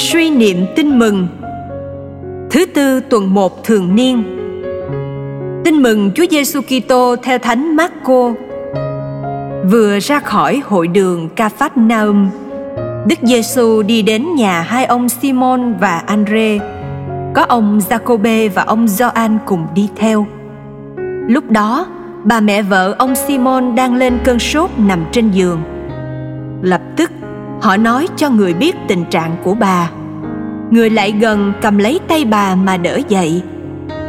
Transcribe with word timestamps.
Suy 0.00 0.30
niệm 0.30 0.66
tin 0.76 0.98
mừng. 0.98 1.28
Thứ 2.50 2.66
tư, 2.66 3.00
tuần 3.00 3.34
1 3.34 3.64
thường 3.64 3.94
niên. 3.94 4.22
Tin 5.64 5.82
mừng 5.82 6.10
Chúa 6.14 6.24
Giêsu 6.30 6.60
Kitô 6.60 7.16
theo 7.22 7.38
Thánh 7.38 7.76
Marco. 7.76 8.32
Vừa 9.70 9.98
ra 9.98 10.20
khỏi 10.20 10.62
hội 10.64 10.88
đường 10.88 11.28
Ca 11.36 11.48
Phát 11.48 11.76
Naum 11.76 12.28
Đức 13.06 13.18
Giêsu 13.22 13.82
đi 13.82 14.02
đến 14.02 14.34
nhà 14.34 14.60
hai 14.60 14.84
ông 14.84 15.08
Simon 15.08 15.74
và 15.80 16.02
Andre. 16.06 16.58
Có 17.34 17.42
ông 17.48 17.78
Jacobe 17.78 18.50
và 18.54 18.62
ông 18.62 18.88
Gioan 18.88 19.38
cùng 19.46 19.66
đi 19.74 19.88
theo. 19.96 20.26
Lúc 21.28 21.50
đó 21.50 21.86
bà 22.24 22.40
mẹ 22.40 22.62
vợ 22.62 22.94
ông 22.98 23.14
Simon 23.14 23.74
đang 23.74 23.94
lên 23.94 24.18
cơn 24.24 24.38
sốt 24.38 24.70
nằm 24.76 25.04
trên 25.12 25.30
giường. 25.30 25.62
Lập 26.62 26.80
tức 26.96 27.10
họ 27.60 27.76
nói 27.76 28.08
cho 28.16 28.30
người 28.30 28.54
biết 28.54 28.76
tình 28.88 29.04
trạng 29.04 29.36
của 29.44 29.54
bà. 29.54 29.90
Người 30.70 30.90
lại 30.90 31.12
gần 31.12 31.52
cầm 31.62 31.78
lấy 31.78 32.00
tay 32.08 32.24
bà 32.24 32.54
mà 32.54 32.76
đỡ 32.76 33.00
dậy. 33.08 33.42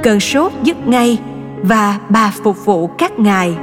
Cơn 0.04 0.20
sốt 0.20 0.52
dứt 0.64 0.88
ngay 0.88 1.20
và 1.62 2.00
bà 2.10 2.34
phục 2.44 2.66
vụ 2.66 2.88
các 2.88 3.20
ngài. 3.20 3.54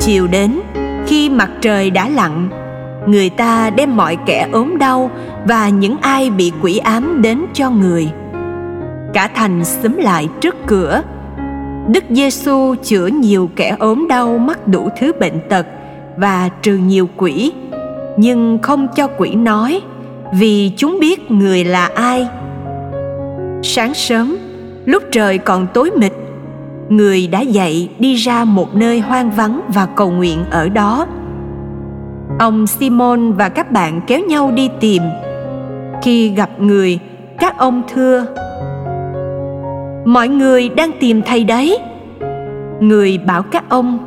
Chiều 0.00 0.26
đến, 0.26 0.60
khi 1.06 1.30
mặt 1.30 1.50
trời 1.60 1.90
đã 1.90 2.08
lặn, 2.08 2.48
người 3.06 3.30
ta 3.30 3.70
đem 3.70 3.96
mọi 3.96 4.16
kẻ 4.26 4.48
ốm 4.52 4.78
đau 4.78 5.10
và 5.44 5.68
những 5.68 5.96
ai 6.00 6.30
bị 6.30 6.52
quỷ 6.62 6.78
ám 6.78 7.22
đến 7.22 7.46
cho 7.52 7.70
người. 7.70 8.08
Cả 9.14 9.28
thành 9.34 9.64
xúm 9.64 9.96
lại 9.96 10.28
trước 10.40 10.56
cửa. 10.66 11.02
Đức 11.88 12.04
giêsu 12.10 12.74
chữa 12.82 13.06
nhiều 13.06 13.50
kẻ 13.56 13.76
ốm 13.78 14.06
đau 14.08 14.38
mắc 14.38 14.68
đủ 14.68 14.88
thứ 15.00 15.12
bệnh 15.20 15.40
tật 15.48 15.66
và 16.16 16.48
trừ 16.62 16.76
nhiều 16.76 17.08
quỷ 17.16 17.52
nhưng 18.16 18.58
không 18.62 18.88
cho 18.96 19.06
quỷ 19.06 19.34
nói, 19.34 19.80
vì 20.32 20.72
chúng 20.76 20.98
biết 21.00 21.30
người 21.30 21.64
là 21.64 21.90
ai. 21.94 22.28
Sáng 23.62 23.94
sớm, 23.94 24.36
lúc 24.84 25.02
trời 25.12 25.38
còn 25.38 25.66
tối 25.74 25.90
mịt, 25.96 26.12
người 26.88 27.26
đã 27.26 27.40
dậy 27.40 27.90
đi 27.98 28.14
ra 28.14 28.44
một 28.44 28.74
nơi 28.74 29.00
hoang 29.00 29.30
vắng 29.30 29.60
và 29.74 29.86
cầu 29.86 30.10
nguyện 30.10 30.44
ở 30.50 30.68
đó. 30.68 31.06
Ông 32.38 32.66
simon 32.66 33.32
và 33.32 33.48
các 33.48 33.72
bạn 33.72 34.00
kéo 34.06 34.20
nhau 34.28 34.50
đi 34.54 34.70
tìm. 34.80 35.02
Khi 36.02 36.28
gặp 36.28 36.50
người, 36.60 36.98
các 37.38 37.58
ông 37.58 37.82
thưa, 37.94 38.26
mọi 40.04 40.28
người 40.28 40.68
đang 40.68 40.90
tìm 41.00 41.22
thầy 41.22 41.44
đấy. 41.44 41.78
Người 42.80 43.18
bảo 43.18 43.42
các 43.42 43.64
ông, 43.68 43.98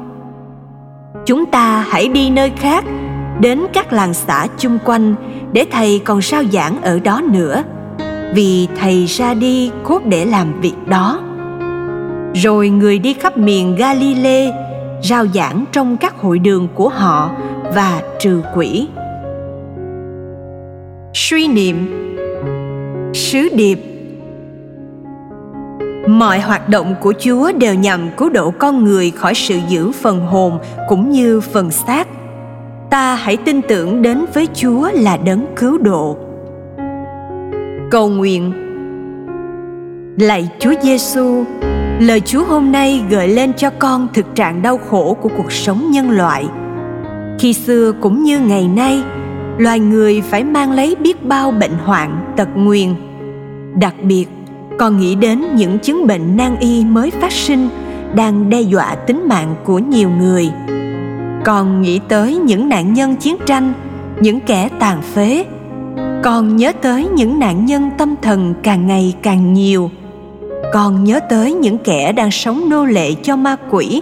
chúng 1.25 1.45
ta 1.45 1.85
hãy 1.89 2.07
đi 2.07 2.29
nơi 2.29 2.51
khác 2.55 2.85
đến 3.39 3.61
các 3.73 3.93
làng 3.93 4.13
xã 4.13 4.47
chung 4.57 4.77
quanh 4.85 5.15
để 5.53 5.65
thầy 5.71 6.01
còn 6.05 6.21
sao 6.21 6.43
giảng 6.53 6.81
ở 6.81 6.99
đó 6.99 7.21
nữa. 7.31 7.63
Vì 8.33 8.67
thầy 8.79 9.05
ra 9.05 9.33
đi 9.33 9.71
cốt 9.83 10.01
để 10.05 10.25
làm 10.25 10.61
việc 10.61 10.87
đó. 10.87 11.21
Rồi 12.33 12.69
người 12.69 12.99
đi 12.99 13.13
khắp 13.13 13.37
miền 13.37 13.75
Galilee 13.75 14.51
rao 15.03 15.27
giảng 15.27 15.65
trong 15.71 15.97
các 15.97 16.17
hội 16.17 16.39
đường 16.39 16.67
của 16.75 16.89
họ 16.89 17.31
và 17.75 18.01
trừ 18.19 18.41
quỷ. 18.55 18.87
Suy 21.13 21.47
niệm. 21.47 21.95
Sứ 23.13 23.49
điệp. 23.53 23.79
Mọi 26.07 26.39
hoạt 26.39 26.69
động 26.69 26.95
của 27.01 27.13
chúa 27.19 27.51
đều 27.51 27.73
nhằm 27.73 28.09
cứu 28.17 28.29
độ 28.29 28.51
con 28.51 28.83
người 28.83 29.11
khỏi 29.11 29.33
sự 29.35 29.59
giữ 29.67 29.91
phần 29.91 30.19
hồn 30.19 30.59
cũng 30.87 31.09
như 31.11 31.41
phần 31.41 31.71
xác 31.71 32.07
ta 32.89 33.15
hãy 33.15 33.37
tin 33.37 33.61
tưởng 33.61 34.01
đến 34.01 34.25
với 34.33 34.47
Chúa 34.53 34.89
là 34.93 35.17
đấng 35.17 35.45
cứu 35.55 35.77
độ. 35.77 36.17
Cầu 37.91 38.09
nguyện 38.09 38.53
Lạy 40.17 40.49
Chúa 40.59 40.73
Giêsu, 40.81 41.43
lời 41.99 42.21
Chúa 42.21 42.43
hôm 42.43 42.71
nay 42.71 43.03
gợi 43.09 43.27
lên 43.27 43.53
cho 43.53 43.69
con 43.69 44.07
thực 44.13 44.35
trạng 44.35 44.61
đau 44.61 44.77
khổ 44.77 45.17
của 45.21 45.29
cuộc 45.37 45.51
sống 45.51 45.91
nhân 45.91 46.11
loại. 46.11 46.45
Khi 47.39 47.53
xưa 47.53 47.91
cũng 48.01 48.23
như 48.23 48.39
ngày 48.39 48.67
nay, 48.67 49.03
loài 49.57 49.79
người 49.79 50.21
phải 50.21 50.43
mang 50.43 50.71
lấy 50.71 50.95
biết 50.95 51.25
bao 51.25 51.51
bệnh 51.51 51.73
hoạn, 51.85 52.33
tật 52.37 52.47
nguyền. 52.55 52.89
Đặc 53.79 53.95
biệt, 54.03 54.25
con 54.79 54.97
nghĩ 54.97 55.15
đến 55.15 55.55
những 55.55 55.79
chứng 55.79 56.07
bệnh 56.07 56.37
nan 56.37 56.55
y 56.59 56.85
mới 56.85 57.11
phát 57.11 57.31
sinh 57.31 57.69
đang 58.15 58.49
đe 58.49 58.61
dọa 58.61 58.95
tính 58.95 59.27
mạng 59.27 59.55
của 59.63 59.79
nhiều 59.79 60.09
người 60.09 60.51
còn 61.45 61.81
nghĩ 61.81 61.99
tới 62.07 62.35
những 62.35 62.69
nạn 62.69 62.93
nhân 62.93 63.15
chiến 63.15 63.35
tranh, 63.45 63.73
những 64.21 64.39
kẻ 64.39 64.69
tàn 64.79 65.01
phế. 65.01 65.45
Còn 66.23 66.55
nhớ 66.55 66.71
tới 66.81 67.07
những 67.15 67.39
nạn 67.39 67.65
nhân 67.65 67.89
tâm 67.97 68.15
thần 68.21 68.53
càng 68.63 68.87
ngày 68.87 69.15
càng 69.21 69.53
nhiều. 69.53 69.91
Còn 70.73 71.03
nhớ 71.03 71.19
tới 71.29 71.53
những 71.53 71.77
kẻ 71.77 72.11
đang 72.11 72.31
sống 72.31 72.69
nô 72.69 72.85
lệ 72.85 73.13
cho 73.23 73.35
ma 73.35 73.55
quỷ, 73.69 74.01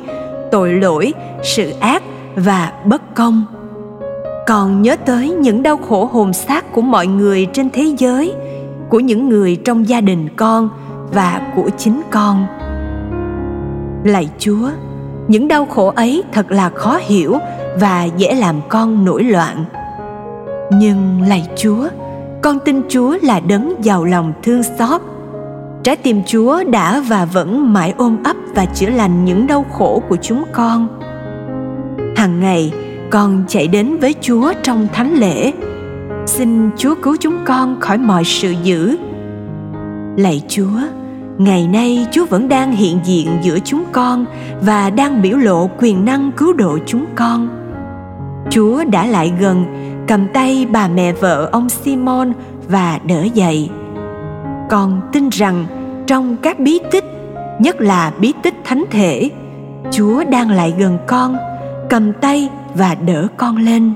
tội 0.52 0.74
lỗi, 0.74 1.14
sự 1.44 1.70
ác 1.80 2.04
và 2.36 2.72
bất 2.86 3.16
công. 3.16 3.46
Còn 4.48 4.82
nhớ 4.82 4.96
tới 4.96 5.30
những 5.30 5.64
đau 5.64 5.78
khổ 5.78 6.06
hồn 6.06 6.34
xác 6.34 6.74
của 6.74 6.82
mọi 6.82 7.08
người 7.08 7.48
trên 7.54 7.70
thế 7.70 7.96
giới, 7.98 8.34
của 8.90 9.00
những 9.00 9.30
người 9.30 9.56
trong 9.56 9.88
gia 9.88 10.02
đình 10.02 10.28
con 10.36 10.70
và 11.14 11.42
của 11.56 11.70
chính 11.78 12.02
con. 12.12 12.46
Lạy 14.04 14.30
chúa 14.40 14.70
những 15.28 15.48
đau 15.48 15.66
khổ 15.66 15.94
ấy 15.96 16.24
thật 16.32 16.52
là 16.52 16.70
khó 16.70 17.00
hiểu 17.02 17.38
và 17.80 18.04
dễ 18.18 18.36
làm 18.36 18.56
con 18.70 19.06
nổi 19.06 19.24
loạn. 19.24 19.66
Nhưng 20.72 21.22
lạy 21.28 21.48
chúa, 21.56 21.88
con 22.42 22.60
tin 22.66 22.82
chúa 22.90 23.18
là 23.22 23.40
đấng 23.40 23.74
giàu 23.84 24.06
lòng 24.06 24.34
thương 24.44 24.62
xót. 24.64 25.02
Trái 25.84 25.96
tim 25.96 26.22
chúa 26.28 26.64
đã 26.64 27.04
và 27.08 27.26
vẫn 27.26 27.74
mãi 27.74 27.94
ôm 27.98 28.18
ấp 28.24 28.36
và 28.56 28.66
chữa 28.66 28.90
lành 28.90 29.26
những 29.26 29.48
đau 29.48 29.66
khổ 29.72 30.02
của 30.10 30.18
chúng 30.22 30.44
con. 30.54 30.88
Hàng 32.16 32.40
ngày, 32.40 32.74
con 33.10 33.44
chạy 33.48 33.68
đến 33.68 33.98
với 33.98 34.16
chúa 34.22 34.54
trong 34.64 34.88
thánh 34.94 35.14
lễ. 35.14 35.52
Xin 36.26 36.70
chúa 36.78 36.96
cứu 36.96 37.16
chúng 37.20 37.38
con 37.46 37.80
khỏi 37.80 37.98
mọi 37.98 38.24
sự 38.24 38.54
dữ. 38.64 38.98
Lạy 40.18 40.42
chúa 40.48 40.80
ngày 41.38 41.68
nay, 41.68 42.08
chúa 42.12 42.26
vẫn 42.26 42.50
đang 42.50 42.72
hiện 42.72 43.00
diện 43.04 43.30
giữa 43.42 43.60
chúng 43.60 43.84
con 43.92 44.26
và 44.62 44.90
đang 44.90 45.22
biểu 45.22 45.38
lộ 45.38 45.70
quyền 45.80 46.06
năng 46.06 46.32
cứu 46.32 46.54
độ 46.54 46.78
chúng 46.86 47.06
con. 47.16 47.50
Chúa 48.50 48.84
đã 48.84 49.06
lại 49.06 49.34
gần, 49.40 49.66
cầm 50.08 50.28
tay 50.34 50.68
bà 50.72 50.88
mẹ 50.88 51.14
vợ 51.14 51.50
ông 51.52 51.70
simon 51.70 52.34
và 52.68 53.00
đỡ 53.06 53.24
dậy. 53.34 53.70
Con 54.70 55.02
tin 55.14 55.30
rằng 55.30 55.66
trong 56.08 56.38
các 56.38 56.60
bí 56.60 56.80
tích, 56.92 57.06
nhất 57.60 57.82
là 57.82 58.12
bí 58.20 58.34
tích 58.44 58.56
thánh 58.64 58.84
thể, 58.92 59.30
chúa 59.92 60.24
đang 60.24 60.52
lại 60.52 60.74
gần 60.78 60.98
con, 61.08 61.38
cầm 61.90 62.14
tay 62.14 62.50
và 62.76 62.96
đỡ 62.96 63.28
con 63.38 63.58
lên 63.58 63.94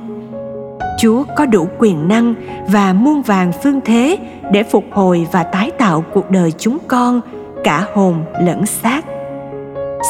chúa 1.02 1.24
có 1.38 1.46
đủ 1.46 1.68
quyền 1.80 2.08
năng 2.08 2.34
và 2.68 2.94
muôn 2.94 3.22
vàng 3.22 3.52
phương 3.64 3.82
thế 3.86 4.18
để 4.52 4.64
phục 4.64 4.86
hồi 4.92 5.28
và 5.32 5.44
tái 5.44 5.72
tạo 5.72 6.04
cuộc 6.14 6.32
đời 6.32 6.52
chúng 6.58 6.78
con, 6.88 7.22
cả 7.64 7.86
hồn 7.94 8.24
lẫn 8.42 8.66
xác. 8.66 9.06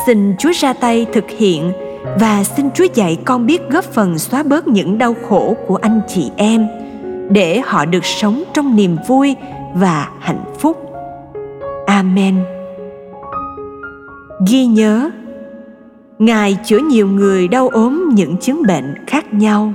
Xin 0.05 0.35
chúa 0.39 0.51
ra 0.51 0.73
tay 0.73 1.05
thực 1.13 1.29
hiện 1.29 1.71
và 2.19 2.43
xin 2.43 2.71
chúa 2.71 2.85
dạy 2.93 3.17
con 3.25 3.45
biết 3.45 3.61
góp 3.69 3.85
phần 3.85 4.19
xóa 4.19 4.43
bớt 4.43 4.67
những 4.67 4.97
đau 4.97 5.15
khổ 5.29 5.55
của 5.67 5.75
anh 5.75 6.01
chị 6.07 6.31
em 6.37 6.67
để 7.29 7.61
họ 7.65 7.85
được 7.85 8.05
sống 8.05 8.43
trong 8.53 8.75
niềm 8.75 8.97
vui 9.07 9.35
và 9.73 10.09
hạnh 10.19 10.43
phúc. 10.59 10.91
Amen. 11.85 12.35
Ghi 14.47 14.65
nhớ, 14.65 15.09
ngài 16.19 16.57
chữa 16.63 16.79
nhiều 16.79 17.07
người 17.07 17.47
đau 17.47 17.69
ốm 17.69 18.09
những 18.13 18.37
chứng 18.37 18.63
bệnh 18.67 18.95
khác 19.07 19.33
nhau. 19.33 19.73